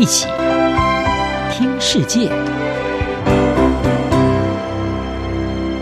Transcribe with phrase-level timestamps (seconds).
[0.00, 0.26] 一起
[1.52, 2.30] 听世界，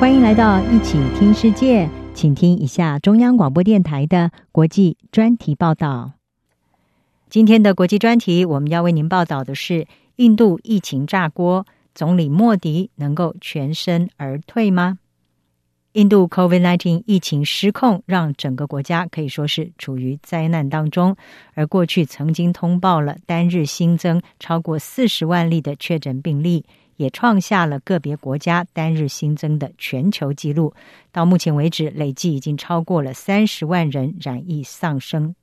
[0.01, 6.15] 欢迎来到一起听世界，请听一下中央广播电台的国际专题报道。
[7.31, 9.87] 今天的国际专题，我们要为您报道的是
[10.17, 11.65] 印度疫情炸锅，
[11.95, 14.99] 总理莫迪能够全身而退吗？
[15.93, 21.17] 印度 COVID-19 疫情失控，让整个国家可以说是处于灾难当中。
[21.55, 26.65] 而过去曾经通报了单日新增超过四十万例的确诊病例，
[26.97, 30.75] 也创下了个别国家单日新增的全球纪录。
[31.11, 35.35] 到目前为止，累计已经超过了三十万人染疫丧生。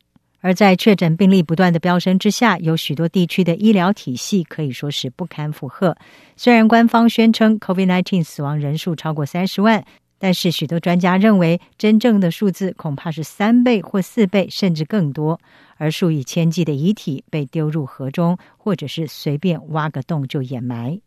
[0.42, 5.98] 而在确诊病例不断的飙升之下，有许多地区的医疗体系可以说是不堪负荷。
[6.38, 9.84] 虽然官方宣称 COVID-19 死亡人数超过三十万。
[10.18, 15.40] 但是，许多专家认为，真正的数字恐怕是三倍或四倍，甚至更多。
[15.78, 21.00] 而数以千计的遗体被丢入河中，或者是随便挖个洞就掩埋。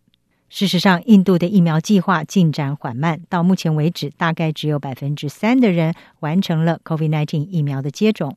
[0.50, 8.36] 事实上，印度的疫苗计划进展缓慢，到目前为止，大概只有百分之三的人完成了 COVID-19 疫苗的接种。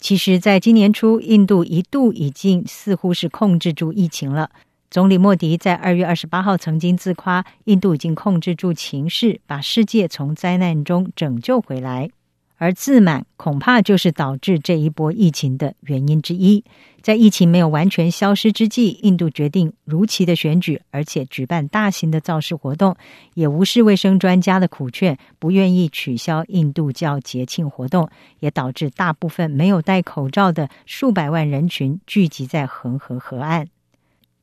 [0.00, 4.50] 其实，在今年初，印度一度已经似乎是控制住疫情了。
[4.92, 12.10] 总理莫迪在二月二十八号曾经自夸，印度已经控制住情势，把世界从灾难中拯救回来。
[12.58, 16.62] 而自满恐怕就是导致这一波疫情的原因之一。
[17.00, 22.94] 在疫情没有完全消失之际，印度决定如期的选举，而且举办大型的造势活动，
[23.32, 33.66] 也无视卫生专家的苦劝，不愿意取消印度教节庆活动，也导致大部分没有戴口罩的数百万人群聚集在恒河河岸。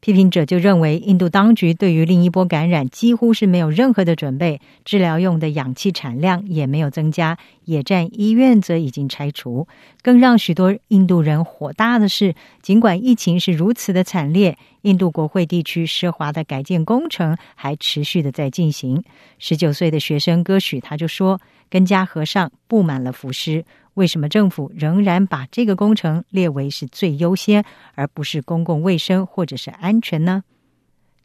[0.02, 9.68] 批评者就认为，印度当局对于另一波感染几乎是没有任何的准备，治疗用的氧气产量也没有增加，野战医院则已经拆除。
[10.02, 19.04] 更让许多印度人火大的是，尽管疫情是如此的惨烈，印度国会地区奢华的改建工程还持续的在进行。
[19.38, 27.64] 十九岁的学生歌许他就说：“跟家和尚布满了浮尸。”为什么政府仍然把这个工程列为是最优先，
[27.96, 30.44] 而不是公共卫生或者是安全呢？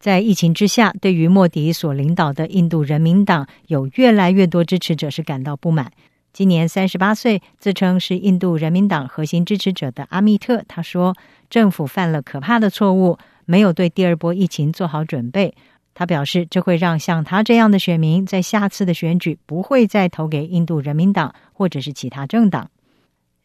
[0.01, 5.93] 在疫情之下，对于莫迪所领导的印度人民党，有越来越多支持者是感到不满。
[6.33, 11.15] 今年三十八岁，自称是印度人民党核心支持者的阿密特，他说，
[11.49, 15.55] 政府犯了可怕的错误，没有对第二波疫情做好准备。
[15.95, 22.71] 他表示，这会让像他这样的选民在下次的选举不会再投给印度人民党或者是其他政党。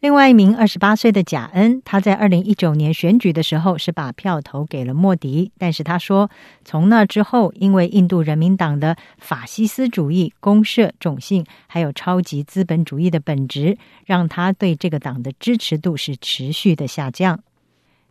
[0.01, 6.29] 另外一名二十八岁的贾恩，他在二零一九年选举的时候是把票投给了莫迪，但是他说，
[6.63, 17.37] 从那之后，因为印度人民党的法西斯主义、公社、种姓，还有超级资本主义的本质，让他对这个党的支持度是持续的下降。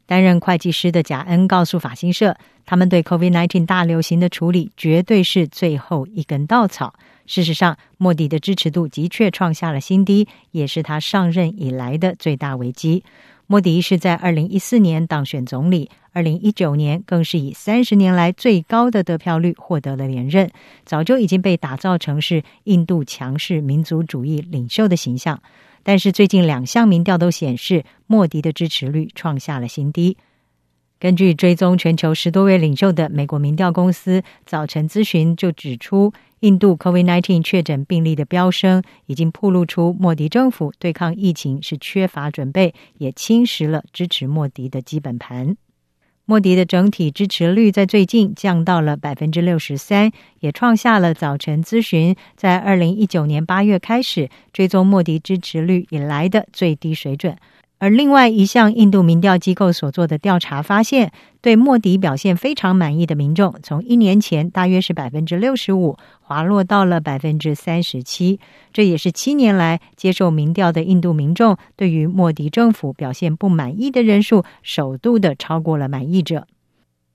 [0.08, 6.94] 担任会计师的贾恩告诉法新社，他们对 COVID-19 大流行的处理绝对是最后一根稻草。
[7.26, 13.04] 事实上，莫迪的支持度的确创下了新低，也是他上任以来的最大危机。
[13.46, 20.50] 莫迪是在二零一四年当选总理，二零一九年更是以三十年来最高的得票率获得了连任，
[20.86, 25.38] 早就已经被打造成是印度强势民族主义领袖的形象。
[25.83, 30.16] 但是最近两项民调都显示，莫迪的支持率创下了新低。
[31.00, 45.56] 根据追踪全球十多位领袖的美国民调公司早晨咨询就指出，印度 COVID-19 确诊病例的飙升，已经暴露出莫迪政府对抗疫情是缺乏准备，也侵蚀了支持莫迪的基本盘。
[46.31, 57.34] 莫迪的整体支持率在最近降到了百分之六十三，也创下了早晨咨询在二零一九年八月开始追踪莫迪支持率以来的最低水准。
[57.81, 68.41] 而另外一项印度民调机构所做的调查发现，对莫迪表现非常满意的民众，从一年前大约是百分之六十五，滑落到了百分之三十七。
[68.72, 76.49] 这也是七年来接受民调的印度民众对于莫迪政府表现不满意的人数，首度的超过了满意者。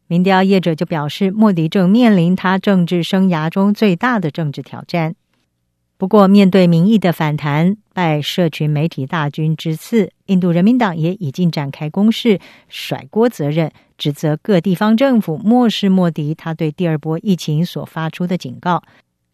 [0.08, 5.16] 民调业者就表示，莫迪正面临他政治生涯中最大的政治挑战。
[5.98, 18.84] 不过，面对民意的反弹，拜社群媒体大军之赐，印度人民党也已经展开攻势，甩锅责任，指责各地方政府漠视莫迪他对第二波疫情所发出的警告。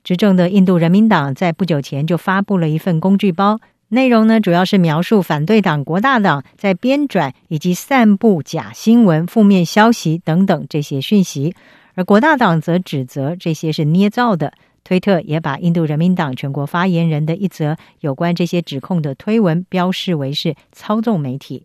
[0.04, 11.56] 执政的印度人民党在不久前就发布了一份工具包，内容呢主要是描述反对党国大党在编纂以及散布假新闻、负面消息等等这些讯息，
[11.96, 14.54] 而国大党则指责这些是捏造的。
[14.84, 21.64] 推特也把印度人民党全国发言人的一则有关这些指控的推文标示为是操纵媒体。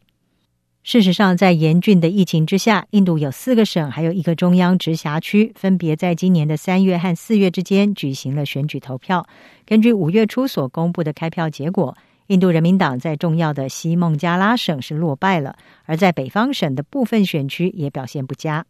[0.83, 9.27] 事实上，在严峻的疫情之下，印度有四个省，还有一个中央直辖区，分别在今年的三月和四月之间举行了选举投票。
[9.65, 11.97] 根据五月初所公布的开票结果，
[12.27, 15.57] 印度人民党在重要的西孟加拉省是落败了，
[15.87, 18.67] 而在北方省的部分选区也表现不佳。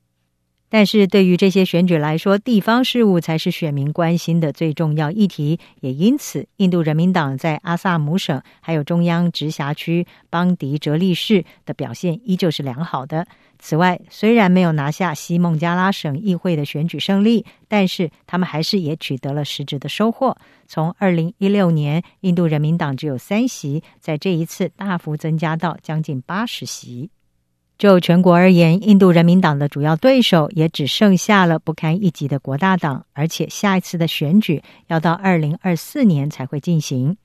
[0.70, 5.60] 但是对于这些选举来说，地方事务才是选民关心的最重要议题。
[5.80, 13.24] 也因此，印度人民党在阿萨姆省还有中央直辖区邦迪哲利市的表现依旧是良好的。
[13.60, 20.36] 此外，虽然没有拿下西孟加拉省议会的选举胜利，但是他们还是也取得了实质的收获。
[20.66, 27.10] 从二零一六年印度人民党只有三席，在这一次大幅增加到将近八十席。
[27.84, 37.18] 就全国而言，印度人民党的主要对手也只剩下了不堪一击的国大党，而且下一次的选举要到二零二四年才会进行。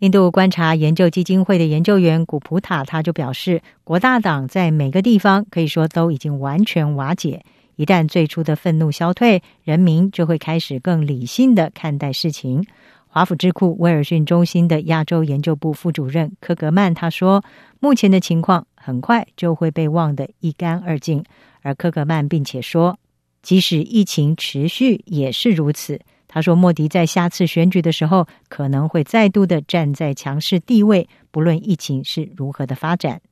[0.00, 7.44] 印度观察研究基金会的研究员古普塔他就表示，国大党在每个地方可以说都已经完全瓦解。
[7.76, 12.66] 一旦最初的愤怒消退，人民就会开始更理性的看待事情。
[13.06, 17.44] 华府智库威尔逊中心的亚洲研究部副主任科格曼他说，
[17.78, 18.66] 目前的情况。
[18.84, 21.24] 很快就会被忘得一干二净，
[21.62, 22.98] 而科格曼并且说，
[23.40, 25.98] 即使疫情持续也是如此。
[26.28, 33.22] 他说，莫迪在下次选举的时候可能会再度的站在强势地位，不论疫情是如何的发展。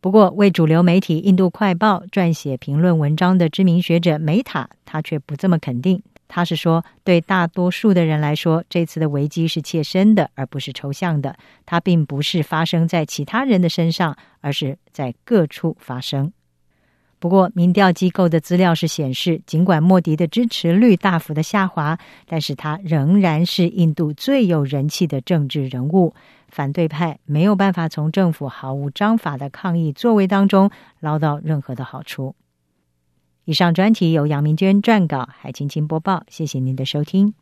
[0.00, 6.00] 不过，为主流媒体《印度快报》撰写评论文章的知名学者梅塔，他却不这么肯定。
[6.34, 11.36] 他是说，对大多数的人来说，这次的危机是切身的，而不是抽象的。
[11.64, 16.32] 它并不是发生在其他人的身上，而是在各处发生。
[17.20, 21.96] 不过，民调机构的资料是显示，尽管莫迪的支持率大幅的下滑，
[22.26, 26.12] 但是他仍然是印度最有人气的政治人物。
[26.48, 32.34] 反对派没有办法从政府毫无章法的抗议作为当中捞到任何的好处。
[33.44, 36.24] 以上专题由杨明娟撰稿，海青青播报。
[36.28, 37.34] 谢谢您的收听。